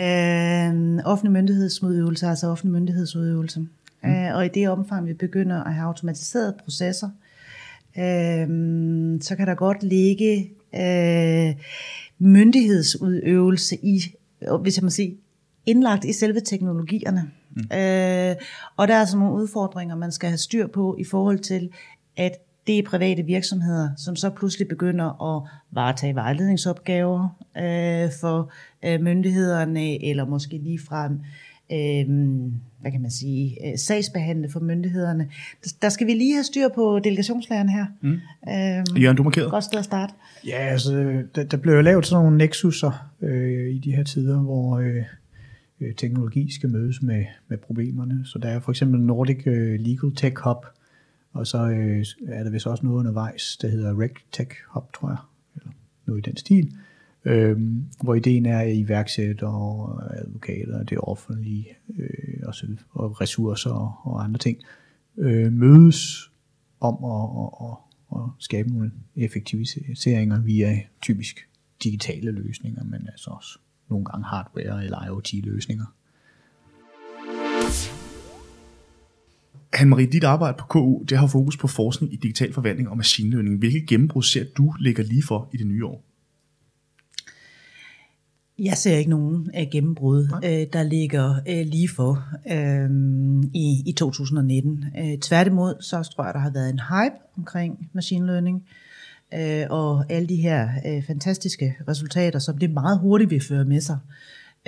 [0.00, 3.60] Øh, offentlig myndighedsudøvelse, altså offentlig myndighedsudøvelse.
[4.02, 4.10] Mm.
[4.10, 7.10] Øh, og i det omfang, vi begynder at have automatiseret processer,
[7.98, 8.48] øh,
[9.20, 11.54] så kan der godt ligge øh,
[12.18, 14.02] myndighedsudøvelse i,
[14.60, 15.16] hvis jeg må sige,
[15.66, 17.30] indlagt i selve teknologierne.
[17.50, 17.62] Mm.
[17.62, 18.36] Øh,
[18.76, 21.70] og der er altså nogle udfordringer, man skal have styr på i forhold til,
[22.16, 22.32] at
[22.66, 28.52] det er private virksomheder, som så pludselig begynder at varetage vejledningsopgaver øh, for
[28.84, 31.20] øh, myndighederne, eller måske lige frem
[31.72, 32.06] øh,
[32.80, 35.30] hvad kan man sige, øh, sagsbehandle for myndighederne.
[35.82, 37.86] Der skal vi lige have styr på delegationslæren her.
[38.00, 38.08] Mm.
[38.08, 39.50] Øhm, Jørgen, du markerede.
[39.50, 40.12] Godt sted at starte.
[40.46, 44.40] Ja, altså, der, der blev jo lavet sådan nogle nexuser øh, i de her tider,
[44.40, 45.02] hvor øh,
[45.80, 48.20] øh, teknologi skal mødes med, med problemerne.
[48.24, 50.66] Så der er for eksempel Nordic øh, Legal Tech Hub,
[51.32, 55.08] og så øh, er der vist også noget undervejs, der hedder Rec Tech Hub, tror
[55.08, 55.18] jeg,
[55.56, 55.70] eller
[56.06, 56.72] noget i den stil
[57.26, 57.56] øh,
[58.02, 61.66] hvor ideen er at iværksætte og advokater, det offentlige
[61.98, 64.58] øh, og, så, og ressourcer og, og andre ting
[65.18, 66.30] øh, mødes
[66.80, 67.76] om at, at, at,
[68.16, 71.48] at skabe nogle effektiviseringer via typisk
[71.82, 73.58] digitale løsninger, men altså også
[73.88, 75.84] nogle gange hardware eller IoT-løsninger.
[79.76, 83.30] Anne-Marie, dit arbejde på KU, det har fokus på forskning i digital forvaltning og machine
[83.30, 83.58] learning.
[83.58, 86.05] Hvilke gennembrud ser du ligger lige for i det nye år?
[88.58, 92.90] Jeg ser ikke nogen af gennembrud, øh, der ligger øh, lige for øh,
[93.54, 94.84] i, i 2019.
[94.98, 98.66] Øh, tværtimod, så tror jeg, der har været en hype omkring machine learning,
[99.34, 103.80] øh, og alle de her øh, fantastiske resultater, som det meget hurtigt vil føre med
[103.80, 103.98] sig.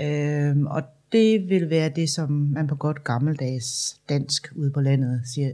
[0.01, 5.23] Øh, og det vil være det, som man på godt gammeldags dansk ude på landet
[5.25, 5.51] siger,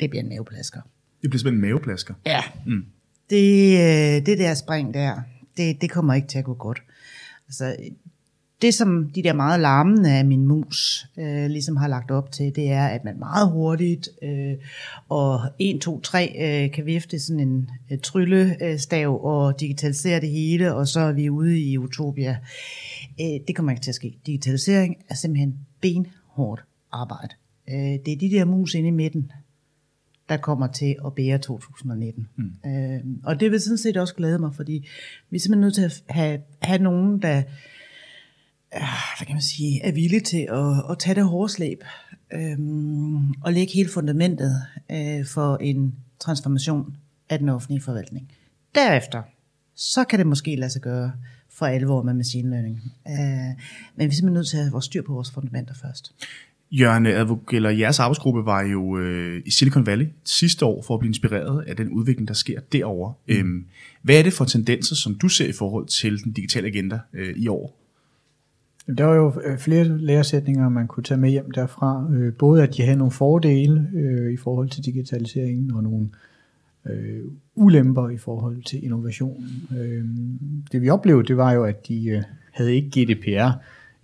[0.00, 0.80] det bliver en maveplasker.
[1.22, 2.14] Det bliver simpelthen en maveplasker?
[2.26, 2.40] Ja.
[2.66, 2.84] Mm.
[3.30, 5.20] Det, øh, det der spring der,
[5.56, 6.82] det, det kommer ikke til at gå godt.
[7.48, 7.76] Altså,
[8.62, 12.56] det som de der meget larmende af min mus øh, ligesom har lagt op til,
[12.56, 14.54] det er, at man meget hurtigt øh,
[15.08, 20.74] og 1, 2, 3 øh, kan vifte sådan en øh, tryllestav og digitalisere det hele,
[20.74, 22.38] og så er vi ude i utopia.
[23.20, 24.18] Øh, det kommer ikke til at ske.
[24.26, 27.34] Digitalisering er simpelthen benhårdt arbejde.
[27.70, 29.32] Øh, det er de der mus inde i midten,
[30.28, 32.28] der kommer til at bære 2019.
[32.36, 32.70] Mm.
[32.70, 34.88] Øh, og det vil sådan set også glæde mig, fordi
[35.30, 37.42] vi er simpelthen nødt til at have, have nogen, der
[38.74, 38.82] øh,
[39.18, 41.84] hvad kan man sige, er villige til at, at tage det hårde slæb
[42.32, 42.58] øh,
[43.42, 46.96] og lægge hele fundamentet øh, for en transformation
[47.28, 48.30] af den offentlige forvaltning.
[48.74, 49.22] Derefter,
[49.74, 51.12] så kan det måske lade sig gøre
[51.50, 52.92] for alvor med machine learning.
[53.08, 53.56] Øh, men
[53.96, 56.14] vi er simpelthen nødt til at have vores styr på vores fundamenter først.
[56.70, 57.06] Jørgen,
[57.52, 61.64] eller jeres arbejdsgruppe var jo øh, i Silicon Valley sidste år for at blive inspireret
[61.66, 63.14] af den udvikling, der sker derovre.
[63.28, 63.34] Mm.
[63.34, 63.64] Øhm,
[64.02, 67.34] hvad er det for tendenser, som du ser i forhold til den digitale agenda øh,
[67.36, 67.76] i år?
[68.98, 72.08] Der var jo øh, flere læresætninger, man kunne tage med hjem derfra.
[72.12, 76.08] Øh, både at de havde nogle fordele øh, i forhold til digitaliseringen, og nogle
[76.86, 77.24] øh,
[77.54, 79.44] ulemper i forhold til innovation.
[79.78, 80.04] Øh,
[80.72, 83.50] det vi oplevede, det var jo, at de øh, havde ikke GDPR,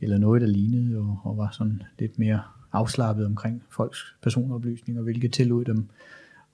[0.00, 2.40] eller noget, der lignede, og, og var sådan lidt mere
[2.72, 5.88] afslappet omkring folks personoplysninger, hvilket tillod dem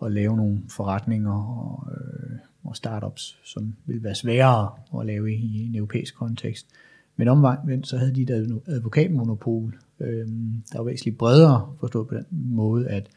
[0.03, 5.67] at lave nogle forretninger og, øh, og startups, som ville være sværere at lave i,
[5.67, 6.67] en europæisk kontekst.
[7.17, 10.29] Men omvendt så havde de et advokatmonopol, øh,
[10.73, 13.09] der var væsentligt bredere forstået på den måde, at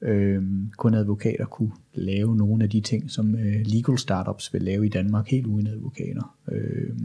[0.00, 0.42] øh,
[0.76, 4.88] kun advokater kunne lave nogle af de ting, som øh, legal startups vil lave i
[4.88, 6.36] Danmark, helt uden advokater.
[6.52, 6.96] Øh,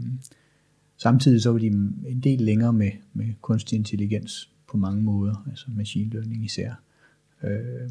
[1.02, 5.66] Samtidig så var de en del længere med, med kunstig intelligens på mange måder, altså
[5.76, 6.72] machine learning især.
[7.44, 7.90] Øh,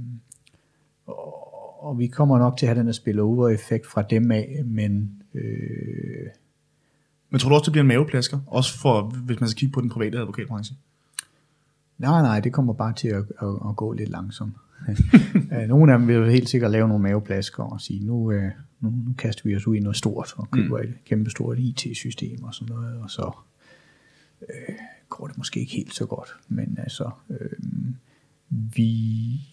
[1.06, 5.24] og, og vi kommer nok til at have den her spillover-effekt fra dem af, men...
[5.34, 6.28] Øh,
[7.30, 8.40] men tror du også, det bliver en maveplasker?
[8.48, 10.76] Også for, hvis man skal kigge på den private advokatbranche?
[11.98, 14.54] Nej, nej, det kommer bare til at, at, at gå lidt langsomt.
[15.54, 18.90] Øh, nogle af dem vil helt sikkert lave nogle maveplasker og sige, nu, øh, nu,
[18.90, 20.84] nu kaster vi os ud i noget stort og køber mm.
[20.84, 23.32] et kæmpe stort IT-system og sådan noget, og så
[24.42, 24.76] øh,
[25.12, 26.38] går det måske ikke helt så godt.
[26.48, 27.50] Men altså, øh,
[28.50, 28.92] vi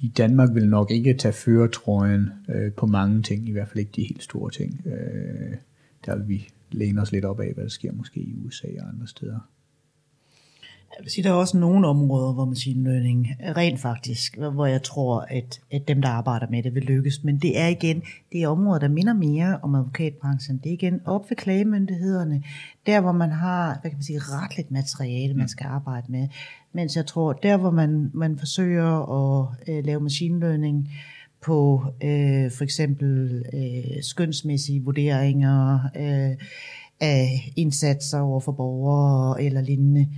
[0.00, 3.92] i Danmark vil nok ikke tage føretrøjen øh, på mange ting, i hvert fald ikke
[3.96, 4.82] de helt store ting.
[4.86, 5.56] Øh,
[6.06, 8.88] der vil vi læne os lidt op af, hvad der sker måske i USA og
[8.88, 9.38] andre steder.
[10.96, 14.82] Jeg vil sige, der er også nogle områder, hvor machine learning rent faktisk, hvor jeg
[14.82, 17.24] tror, at, at dem, der arbejder med det, vil lykkes.
[17.24, 20.58] Men det er igen, det er områder, der minder mere om advokatbranchen.
[20.58, 22.42] Det er igen op ved klagemyndighederne,
[22.86, 26.28] der hvor man har, hvad kan man sige, retligt materiale, man skal arbejde med.
[26.72, 30.88] Mens jeg tror, der hvor man, man forsøger at øh, lave machine learning,
[31.40, 36.36] på øh, for eksempel øh, skønsmæssige vurderinger øh,
[37.00, 40.08] af indsatser over for borgere eller lignende,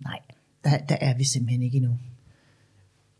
[0.00, 0.20] Nej,
[0.64, 1.98] der, der er vi simpelthen ikke endnu.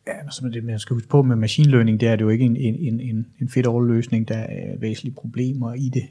[0.07, 2.45] Ja, altså det, man skal huske på med machine learning, det er det jo ikke
[2.45, 6.05] en, en, en, en fedt løsning, der er øh, væsentlige problemer i det.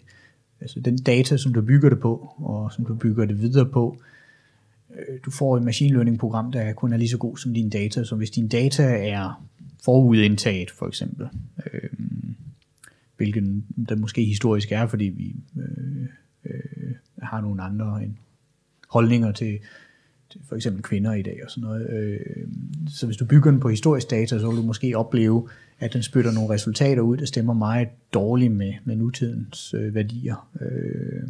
[0.61, 3.97] Altså den data, som du bygger det på, og som du bygger det videre på,
[4.95, 7.69] øh, du får et machine learning program, der kun er lige så god som din
[7.69, 8.03] data.
[8.03, 9.45] Så hvis din data er
[9.83, 11.27] forudindtaget, for eksempel,
[11.73, 11.89] øh,
[13.17, 16.07] hvilken der måske historisk er, fordi vi øh,
[16.45, 18.01] øh, har nogle andre
[18.89, 19.59] holdninger til,
[20.47, 21.89] for eksempel kvinder i dag og sådan noget.
[21.89, 22.47] Øh,
[22.87, 25.47] så hvis du bygger den på historisk data, så vil du måske opleve,
[25.79, 30.49] at den spytter nogle resultater ud, der stemmer meget dårligt med, med nutidens øh, værdier.
[30.61, 31.29] Øh,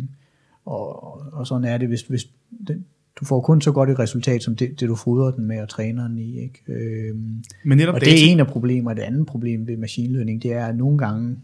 [0.66, 2.30] og, og sådan er det, hvis, hvis
[2.68, 2.86] den,
[3.20, 5.70] du får kun så godt et resultat, som det, det du fodrer den med og
[5.70, 6.40] træner den i.
[6.40, 6.64] Ikke?
[6.68, 7.16] Øh,
[7.64, 9.02] Men netop og det er en af problemerne.
[9.02, 11.38] Det andet problem ved machine learning, det er, at nogle gange,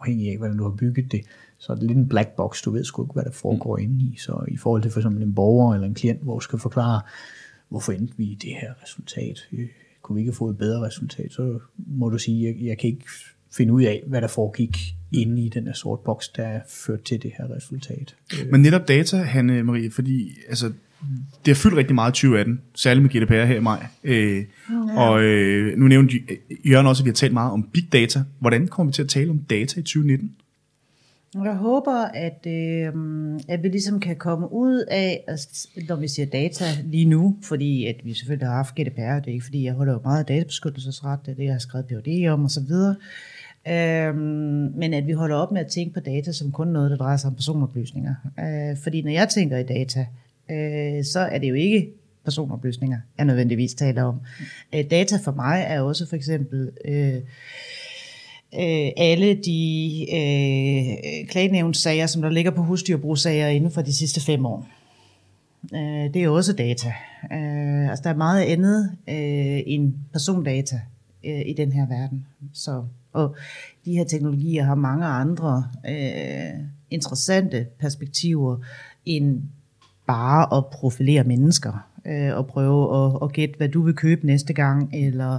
[0.00, 1.20] afhængig af, hvordan du har bygget det,
[1.62, 3.82] så er det lidt en black box, du ved sgu ikke, hvad der foregår mm.
[3.82, 4.16] inde i.
[4.18, 7.00] Så i forhold til for eksempel en borger eller en klient, hvor du skal forklare,
[7.68, 9.38] hvorfor endte vi i det her resultat?
[9.52, 9.68] Øh,
[10.02, 11.32] kunne vi ikke få et bedre resultat?
[11.32, 13.04] Så må du sige, jeg, jeg kan ikke
[13.52, 14.76] finde ud af, hvad der foregik
[15.12, 18.14] inde i den her sort boks, der ført til det her resultat.
[18.50, 20.66] Men netop data, Hanne Marie, fordi altså,
[21.46, 23.86] det har fyldt rigtig meget i 2018, særligt med GDPR her i maj.
[24.04, 25.00] Øh, ja.
[25.00, 26.16] Og øh, nu nævnte
[26.64, 28.24] Jørgen også, at vi har talt meget om big data.
[28.38, 30.36] Hvordan kommer vi til at tale om data i 2019?
[31.34, 32.92] Jeg håber, at, øh,
[33.48, 35.24] at vi ligesom kan komme ud af,
[35.88, 39.32] når vi siger data lige nu, fordi at vi selvfølgelig har haft GDPR, det er
[39.32, 42.28] ikke fordi, jeg holder jo meget af databeskyttelsesret, det er det, jeg har skrevet PhD
[42.28, 42.72] om osv.,
[43.68, 44.16] øh,
[44.76, 47.16] men at vi holder op med at tænke på data som kun noget, der drejer
[47.16, 48.14] sig om personoplysninger.
[48.38, 50.06] Øh, fordi når jeg tænker i data,
[50.50, 51.90] øh, så er det jo ikke
[52.24, 54.20] personoplysninger, jeg nødvendigvis taler om.
[54.74, 56.70] Øh, data for mig er også for eksempel...
[56.84, 57.20] Øh,
[58.54, 64.46] øh, alle de øh, klagenævnssager, som der ligger på husdyrbrugssager inden for de sidste fem
[64.46, 64.66] år.
[65.74, 66.88] Øh, det er også data.
[67.32, 70.80] Øh, altså der er meget andet øh, end persondata
[71.24, 72.26] øh, i den her verden.
[72.52, 73.36] Så, og
[73.84, 76.60] de her teknologier har mange andre øh,
[76.90, 78.56] interessante perspektiver
[79.06, 79.42] end
[80.06, 84.52] bare at profilere mennesker øh, og prøve at, at gætte, hvad du vil købe næste
[84.52, 85.38] gang, eller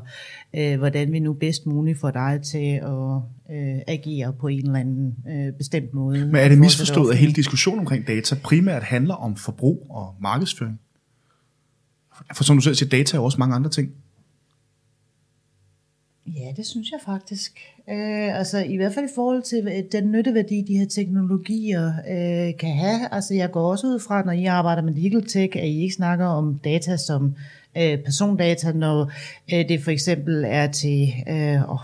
[0.56, 3.22] øh, hvordan vi nu bedst muligt får dig til at
[3.56, 6.26] øh, agere på en eller anden øh, bestemt måde.
[6.26, 10.80] Men er det misforstået, at hele diskussionen omkring data primært handler om forbrug og markedsføring?
[12.34, 13.92] For som du selv siger, data er jo også mange andre ting.
[16.28, 17.60] Ja, det synes jeg faktisk.
[17.90, 22.76] Øh, altså i hvert fald i forhold til den nytteværdi, de her teknologier øh, kan
[22.76, 23.14] have.
[23.14, 25.94] Altså jeg går også ud fra, når I arbejder med legal tech, at I ikke
[25.94, 27.36] snakker om data som
[27.78, 29.12] øh, persondata, når
[29.54, 31.80] øh, det for eksempel er til, øh, oh,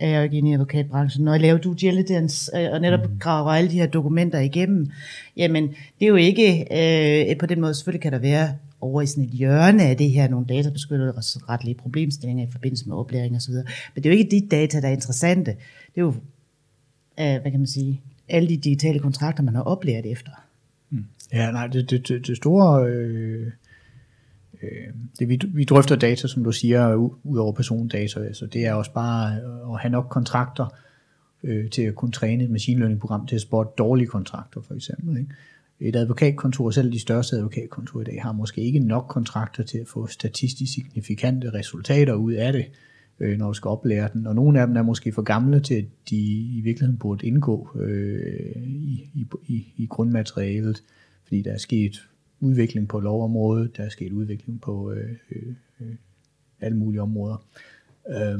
[0.00, 3.18] er jeg ikke inde i advokatbranchen, når jeg laver due diligence øh, og netop mm.
[3.18, 4.90] graver alle de her dokumenter igennem,
[5.36, 6.66] jamen det er jo ikke,
[7.30, 10.10] øh, på den måde selvfølgelig kan der være over i sådan et hjørne af det
[10.10, 13.52] her, nogle databeskyttelsesretlige problemstillinger i forbindelse med oplæring osv.
[13.54, 15.50] Men det er jo ikke de data, der er interessante.
[15.94, 16.14] Det er jo,
[17.20, 20.30] øh, hvad kan man sige, alle de digitale kontrakter, man har oplært efter.
[20.90, 21.04] Mm.
[21.32, 22.86] Ja, nej, det, det, det, det store...
[22.86, 23.46] Øh,
[24.62, 28.72] øh, det, vi, vi drøfter data, som du siger, ud over persondata, så det er
[28.72, 30.66] også bare øh, at have nok kontrakter
[31.42, 34.74] øh, til at kunne træne et machine learning program til at spotte dårlige kontrakter, for
[34.74, 35.16] eksempel.
[35.18, 35.30] Ikke?
[35.80, 39.88] Et advokatkontor, selv de største advokatkontorer i dag, har måske ikke nok kontrakter til at
[39.88, 42.66] få statistisk signifikante resultater ud af det,
[43.20, 44.26] øh, når du skal oplære den.
[44.26, 46.16] Og nogle af dem er måske for gamle til, at de
[46.56, 49.08] i virkeligheden burde indgå øh, i,
[49.46, 50.82] i, i, grundmaterialet,
[51.24, 52.08] fordi der er sket
[52.40, 55.94] udvikling på lovområdet, der er sket udvikling på øh, øh, øh
[56.60, 57.46] alle mulige områder.
[58.08, 58.38] Øh,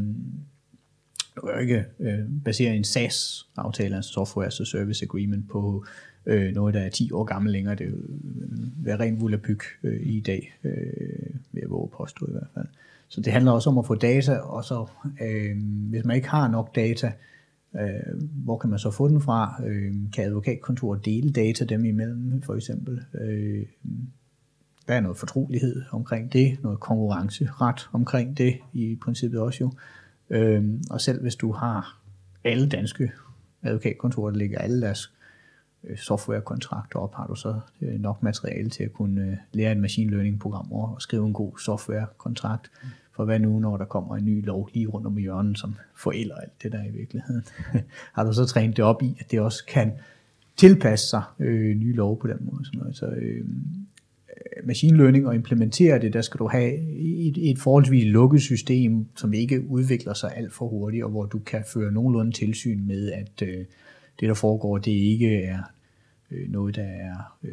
[1.36, 5.84] du kan jo ikke øh, basere en SaaS-aftale, altså Software as a Service Agreement, på
[6.26, 7.74] øh, noget, der er 10 år gammel længere.
[7.74, 12.32] Det øh, vil være rent vulderbyg øh, i dag, øh, ved at våge påstå i
[12.32, 12.66] hvert fald.
[13.08, 14.86] Så det handler også om at få data, og så
[15.22, 15.56] øh,
[15.90, 17.12] hvis man ikke har nok data,
[17.80, 19.62] øh, hvor kan man så få den fra?
[19.66, 23.00] Øh, kan advokatkontoret dele data dem imellem, for eksempel?
[23.20, 23.66] Øh,
[24.88, 29.72] der er noget fortrolighed omkring det, noget konkurrenceret omkring det i princippet også jo.
[30.30, 32.00] Øh, og selv hvis du har
[32.44, 33.12] alle danske
[33.62, 35.15] advokatkontorer, der ligger alle deres
[35.96, 40.10] softwarekontrakter op, har du så øh, nok materiale til at kunne øh, lære et machine
[40.10, 42.70] learning program og skrive en god softwarekontrakt.
[43.12, 46.34] For hvad nu, når der kommer en ny lov lige rundt om hjørnet, som forælder
[46.34, 47.44] alt det der i virkeligheden?
[48.14, 49.92] har du så trænet det op i, at det også kan
[50.56, 52.64] tilpasse sig øh, nye lov på den måde?
[52.64, 52.96] Sådan noget.
[52.96, 53.44] Så øh,
[54.64, 56.74] machine learning og implementere det, der skal du have
[57.28, 61.38] et, et forholdsvis lukket system, som ikke udvikler sig alt for hurtigt, og hvor du
[61.38, 63.64] kan føre nogenlunde tilsyn med, at øh,
[64.20, 65.62] det, der foregår, det ikke er
[66.30, 67.50] øh, noget, der er øh,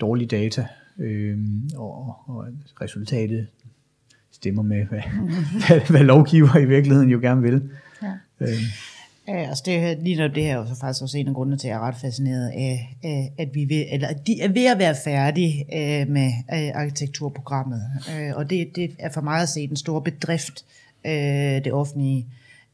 [0.00, 0.66] dårlig data,
[0.98, 1.38] øh,
[1.76, 2.46] og, og
[2.80, 3.46] resultatet
[4.30, 5.02] stemmer med, hvad,
[5.66, 7.70] hvad, hvad lovgiver i virkeligheden jo gerne vil.
[8.02, 8.12] Ja.
[8.40, 8.48] Øh.
[9.28, 11.68] Ja, altså det, lige når det her er så faktisk også en af grundene til,
[11.68, 14.78] at jeg er ret fascineret af, af at vi vil, eller de er ved at
[14.78, 17.82] være færdige øh, med øh, arkitekturprogrammet.
[18.16, 20.64] Øh, og det, det er for mig at se den store bedrift,
[21.04, 21.12] øh,
[21.64, 22.26] det offentlige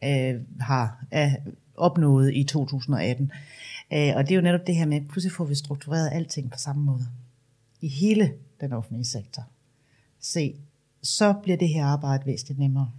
[0.05, 1.33] øh, har øh,
[1.77, 3.33] opnået i 2018.
[3.95, 6.51] Øh, og det er jo netop det her med, at pludselig får vi struktureret alting
[6.51, 7.07] på samme måde.
[7.81, 9.43] I hele den offentlige sektor.
[10.21, 10.55] Se,
[11.03, 12.91] så bliver det her arbejde væsentligt nemmere.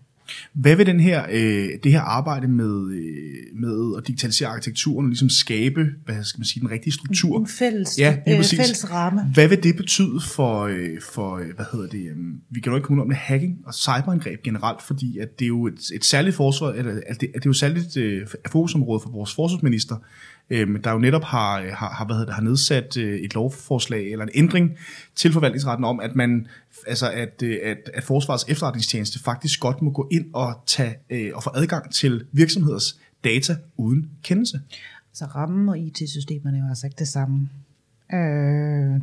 [0.53, 5.09] Hvad vil den her, øh, det her arbejde med, øh, med at digitalisere arkitekturen og
[5.09, 7.39] ligesom skabe, hvad skal man sige, den rigtige struktur?
[7.39, 9.21] En fælles, ja, øh, fælles ramme.
[9.33, 12.17] Hvad vil det betyde for, øh, for øh, hvad hedder det, øh,
[12.49, 15.49] vi kan jo ikke komme om det, hacking og cyberangreb generelt, fordi at det er
[15.49, 18.99] jo et, et særligt forsvar, eller at det, at det er jo særligt øh, fokusområde
[19.03, 19.95] for vores forsvarsminister,
[20.49, 23.33] øh, der jo netop har, øh, har, har, hvad hedder det, har nedsat øh, et
[23.33, 24.71] lovforslag eller en ændring
[25.15, 26.47] til forvaltningsretten om, at man
[26.87, 31.31] altså at, øh, at, at Forsvarets efterretningstjeneste faktisk godt må gå ind og tage øh,
[31.33, 34.61] og få adgang til virksomheders data uden kendelse.
[35.13, 37.49] Så rammen og IT-systemerne er jo altså ikke det samme.
[38.13, 38.99] Øh,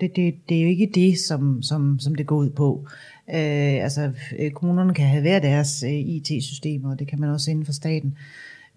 [0.00, 2.86] det, det, det, er jo ikke det, som, som, som det går ud på.
[3.30, 4.12] Øh, altså,
[4.54, 8.16] kommunerne kan have hver deres øh, IT-systemer, og det kan man også inden for staten.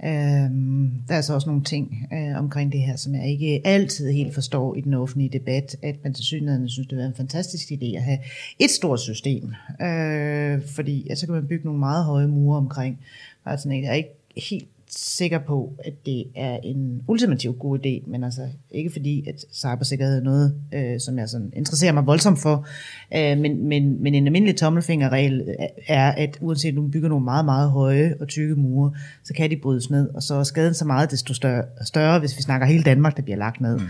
[0.03, 4.11] Øhm, der er så også nogle ting øh, omkring det her, som jeg ikke altid
[4.11, 7.71] helt forstår i den offentlige debat, at man til synligheden synes, det er en fantastisk
[7.71, 8.17] idé at have
[8.59, 12.99] et stort system, øh, fordi så kan man bygge nogle meget høje mure omkring.
[13.45, 14.09] Altså, jeg er ikke
[14.49, 19.45] helt sikker på, at det er en ultimativ god idé, men altså ikke fordi, at
[19.53, 22.67] cybersikkerhed er noget, øh, som jeg sådan interesserer mig voldsomt for,
[23.15, 25.55] øh, men, men, men en almindelig tommelfingerregel
[25.87, 28.91] er, at uanset om du bygger nogle meget, meget høje og tykke mure,
[29.23, 32.37] så kan de brydes ned, og så er skaden så meget desto større, større hvis
[32.37, 33.79] vi snakker hele Danmark, der bliver lagt ned.
[33.79, 33.85] Mm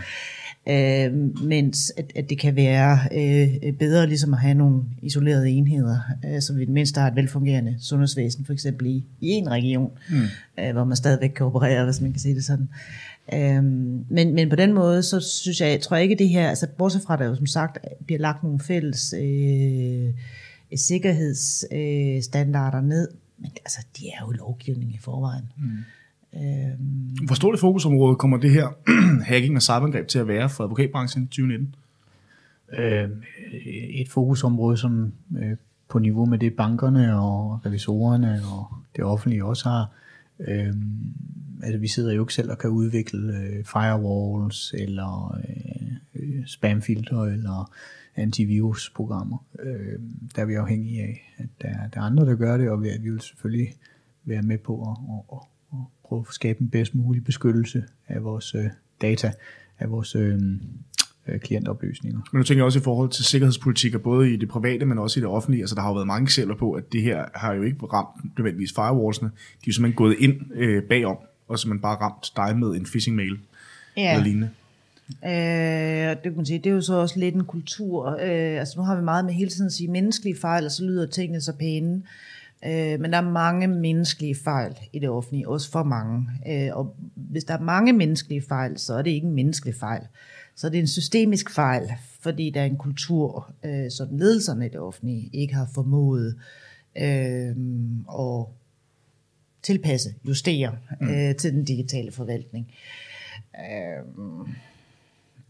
[0.70, 6.00] øh, mens at, at det kan være øh, bedre ligesom at have nogle isolerede enheder,
[6.26, 9.92] øh, så vi det mindste har et velfungerende sundhedsvæsen, for eksempel i, i en region,
[10.10, 10.16] mm.
[10.60, 12.70] øh, hvor man stadigvæk kan operere, hvis man kan sige det sådan.
[13.34, 16.68] Øhm, men, men på den måde, så synes jeg, jeg tror ikke det her, altså
[16.78, 20.14] bortset fra, der jo som sagt bliver lagt nogle fælles øh,
[20.76, 25.44] sikkerhedsstandarder øh, ned, men altså, de er jo lovgivning i forvejen.
[25.58, 25.78] Mm.
[26.36, 27.26] Øhm.
[27.26, 28.68] Hvor stort et fokusområde kommer det her
[29.30, 31.76] hacking og cyberangreb til at være for advokatbranchen i 2019?
[32.74, 33.10] Øh,
[33.90, 35.56] et fokusområde, som øh,
[35.90, 39.92] på niveau med det bankerne og revisorerne og det offentlige også har.
[40.40, 40.74] Øh,
[41.64, 45.40] altså vi sidder jo ikke selv og kan udvikle øh, firewalls eller
[46.16, 47.72] øh, spamfilter eller
[48.16, 49.38] antivirusprogrammer.
[49.60, 50.00] Øh,
[50.36, 52.90] der er vi afhængige af, at der, der er andre, der gør det, og vi,
[53.02, 53.74] vi vil selvfølgelig
[54.26, 58.56] være med på at, at, at prøve at skabe en bedst mulig beskyttelse af vores
[58.56, 58.66] øh,
[59.02, 59.32] data,
[59.80, 60.40] af vores øh,
[61.28, 62.20] øh, klientoplysninger.
[62.32, 65.22] Men du tænker også i forhold til sikkerhedspolitikker, både i det private, men også i
[65.22, 65.64] det offentlige.
[65.64, 68.38] Altså der har jo været mange eksempler på, at det her har jo ikke ramt
[68.38, 69.30] nødvendigvis firewallsene.
[69.30, 72.86] De er jo simpelthen gået ind øh, bagom, og simpelthen bare ramt dig med en
[72.86, 73.38] phishing-mail
[73.98, 74.12] ja.
[74.12, 74.50] eller lignende.
[75.26, 78.10] Øh, det kan man sige, det er jo så også lidt en kultur.
[78.10, 80.84] Øh, altså nu har vi meget med hele tiden at sige menneskelige fejl, og så
[80.84, 82.02] lyder tingene så pæne.
[82.66, 86.28] Øh, men der er mange menneskelige fejl i det offentlige, også for mange.
[86.48, 90.02] Øh, og hvis der er mange menneskelige fejl, så er det ikke en menneskelig fejl.
[90.56, 94.70] Så det er en systemisk fejl, fordi der er en kultur, øh, som ledelserne i
[94.70, 96.36] det offentlige ikke har formået
[96.98, 97.56] øh,
[98.20, 98.46] at
[99.64, 101.10] tilpasse, justere mm.
[101.10, 102.72] øh, til den digitale forvaltning.
[103.56, 104.48] Øh,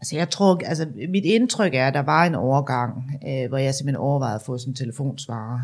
[0.00, 3.74] altså jeg tror, altså mit indtryk er, at der var en overgang, øh, hvor jeg
[3.74, 5.60] simpelthen overvejede at få sådan en telefonsvarer,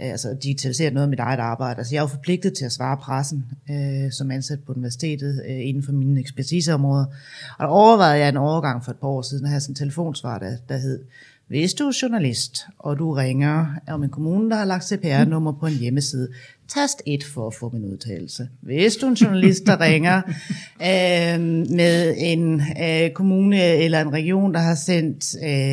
[0.00, 1.78] Øh, altså digitaliseret noget af mit eget arbejde.
[1.78, 5.68] Altså jeg er jo forpligtet til at svare pressen øh, som ansat på universitetet øh,
[5.68, 7.04] inden for mine ekspertiseområder.
[7.58, 9.76] Og der overvejede jeg en overgang for et par år siden at have sådan en
[9.76, 11.00] telefonsvar, der, der hed,
[11.48, 15.66] hvis du er journalist, og du ringer om en kommune, der har lagt CPR-nummer på
[15.66, 16.28] en hjemmeside,
[16.68, 18.48] tast 1 for at få min udtalelse.
[18.60, 20.22] Hvis du er en journalist, der ringer
[20.88, 21.40] øh,
[21.76, 25.72] med en øh, kommune eller en region, der har sendt øh,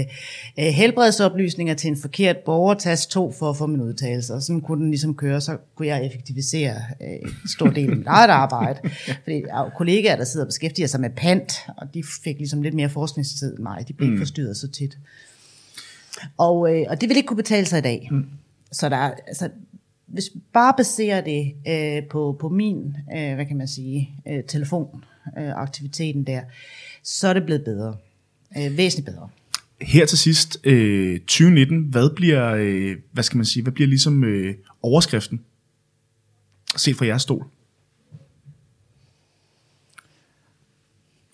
[0.59, 4.33] øh, helbredsoplysninger til en forkert borger, tast 2 for at få min udtalelse.
[4.33, 7.97] Og sådan kunne den ligesom køre, så kunne jeg effektivisere øh, en stor del af
[7.97, 8.79] mit eget arbejde.
[9.23, 12.61] Fordi jeg har kollegaer, der sidder og beskæftiger sig med pant, og de fik ligesom
[12.61, 13.85] lidt mere forskningstid end mig.
[13.87, 14.17] De blev mm.
[14.17, 14.97] forstyrret så tit.
[16.37, 18.07] Og, øh, og det vil ikke kunne betale sig i dag.
[18.11, 18.25] Mm.
[18.71, 19.49] Så der, altså,
[20.05, 24.43] hvis vi bare baserer det øh, på, på min, øh, hvad kan man sige, øh,
[24.43, 26.41] telefonaktiviteten øh, der,
[27.03, 27.97] så er det blevet bedre.
[28.57, 29.29] Øh, væsentligt bedre.
[29.81, 34.23] Her til sidst, øh, 2019, hvad bliver, øh, hvad skal man sige, hvad bliver ligesom
[34.23, 35.41] øh, overskriften,
[36.77, 37.45] set fra jeres stol?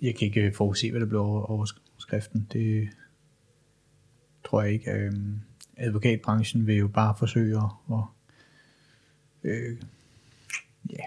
[0.02, 2.48] Jeg kan ikke forudse, hvad der bliver overskriften.
[2.54, 2.90] Det
[4.52, 4.92] tror jeg ikke.
[4.92, 5.12] Øh,
[5.78, 7.58] advokatbranchen vil jo bare forsøge
[7.92, 8.04] at
[9.44, 9.78] øh,
[10.90, 11.04] ja,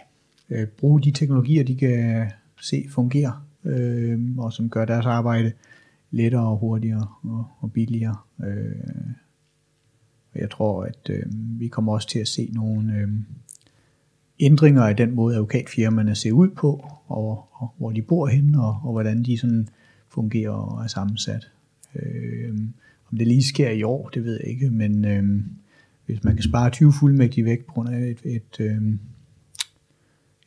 [0.51, 2.31] øh, bruge de teknologier, de kan
[2.61, 5.53] se fungere, øh, og som gør deres arbejde
[6.11, 8.17] lettere og hurtigere og, og billigere.
[8.45, 9.15] Øh,
[10.33, 13.09] og jeg tror, at øh, vi kommer også til at se nogle øh,
[14.41, 18.81] ændringer i den måde, advokatfirmaerne ser ud på, og, og hvor de bor henne, og,
[18.83, 19.69] og hvordan de sådan
[20.09, 21.51] fungerer og er sammensat.
[21.95, 22.59] Øh,
[23.15, 25.45] om det lige sker i år, det ved jeg ikke, men øh,
[26.07, 28.83] hvis man kan spare 20 fuldmægtige væk på grund af et, et, øh,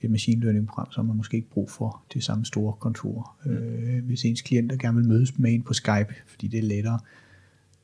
[0.02, 3.36] et machine learning program, så har man måske ikke brug for det samme store kontor.
[3.46, 3.52] Mm.
[3.52, 7.00] Øh, hvis ens klienter gerne vil mødes med en på Skype, fordi det er lettere,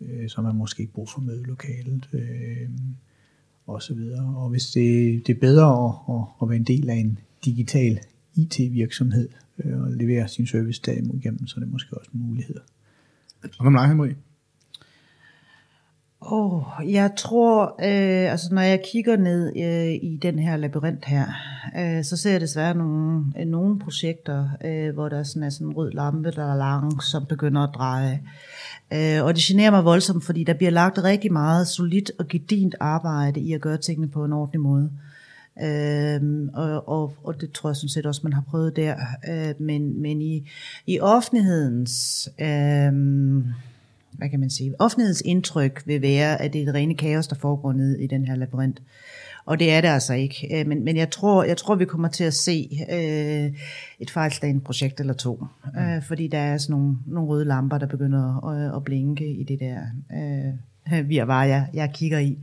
[0.02, 2.10] øh, så har man måske ikke brug for mødelokalet.
[2.14, 2.70] Øh,
[3.68, 4.36] og så videre.
[4.36, 8.00] Og hvis det, det er bedre at, at, at være en del af en digital
[8.36, 9.30] IT-virksomhed
[9.64, 12.56] øh, og levere sin service derimod igennem, så er det måske også en mulighed.
[13.40, 14.16] Hvad med dig, Henrik?
[16.32, 21.26] Oh, jeg tror, øh, altså når jeg kigger ned øh, i den her labyrint her,
[21.80, 25.68] øh, så ser jeg desværre nogle, øh, nogle projekter, øh, hvor der sådan er sådan
[25.68, 28.22] en rød lampe, der er lang, som begynder at dreje.
[28.94, 32.76] Øh, og det generer mig voldsomt, fordi der bliver lagt rigtig meget solidt og gedint
[32.80, 34.92] arbejde i at gøre tingene på en ordentlig måde.
[35.64, 36.22] Øh,
[36.54, 38.96] og, og, og det tror jeg sådan set også, man har prøvet der.
[39.30, 40.50] Øh, men, men i,
[40.88, 42.30] i offentlighedens...
[42.40, 42.94] Øh,
[44.18, 47.36] hvad kan man sige, offentlighedens indtryk vil være, at det er et rene kaos, der
[47.36, 48.82] foregår ned i den her labyrint.
[49.46, 50.60] Og det er det altså ikke.
[50.60, 53.52] Øh, men, men jeg, tror, jeg tror, vi kommer til at se øh,
[54.00, 55.46] et fejlslagende projekt eller to.
[55.74, 55.80] Mm.
[55.80, 59.44] Øh, fordi der er sådan nogle, nogle røde lamper, der begynder at, at blinke i
[59.44, 59.80] det der
[60.94, 62.38] øh, virvar, jeg, jeg kigger i.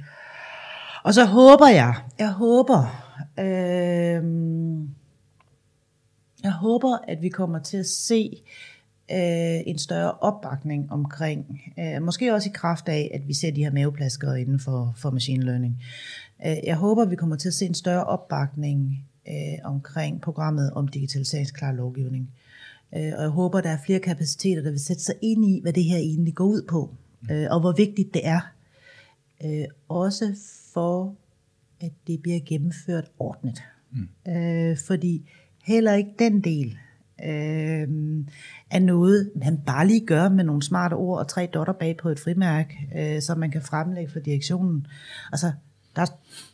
[1.04, 3.06] Og så håber jeg, jeg håber,
[3.38, 4.24] øh,
[6.42, 8.42] jeg håber, at vi kommer til at se
[9.12, 13.64] øh, en større opbakning omkring, øh, måske også i kraft af, at vi ser de
[13.64, 15.82] her maveplasker inden for, for machine learning.
[16.46, 20.88] Øh, jeg håber, vi kommer til at se en større opbakning øh, omkring programmet om
[20.88, 22.30] digitaliseringsklar lovgivning.
[22.96, 25.72] Øh, og jeg håber, der er flere kapaciteter, der vil sætte sig ind i, hvad
[25.72, 26.94] det her egentlig går ud på,
[27.30, 28.40] øh, og hvor vigtigt det er.
[29.44, 30.36] Øh, også
[30.74, 31.14] for,
[31.80, 33.62] at det bliver gennemført ordentligt.
[33.92, 34.32] Mm.
[34.32, 35.30] Øh, fordi
[35.64, 36.78] heller ikke den del
[37.24, 37.88] øh,
[38.70, 42.08] er noget, man bare lige gør med nogle smarte ord og tre dotter bag på
[42.08, 44.86] et frimærk, øh, som man kan fremlægge for direktionen.
[45.32, 45.52] Altså,
[45.96, 46.06] der,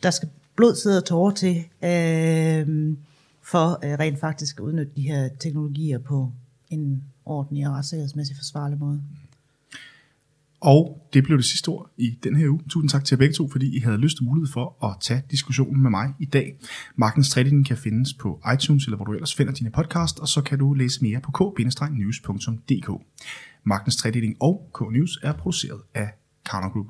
[0.03, 2.97] der skal blod, sidde og tårer til, øh,
[3.43, 6.33] for øh, rent faktisk at udnytte de her teknologier på
[6.71, 9.03] en ordentlig og retssikkerhedsmæssig forsvarlig måde.
[10.67, 12.61] Og det blev det sidste ord i den her uge.
[12.71, 15.23] Tusind tak til jer begge to, fordi I havde lyst og mulighed for at tage
[15.31, 16.59] diskussionen med mig i dag.
[16.97, 20.43] Magtens Trading kan findes på iTunes, eller hvor du ellers finder dine podcast, og så
[20.43, 22.91] kan du læse mere på k-news.dk.
[23.65, 26.09] Magtens Trading og K-News er produceret af
[26.51, 26.87] Karner Group.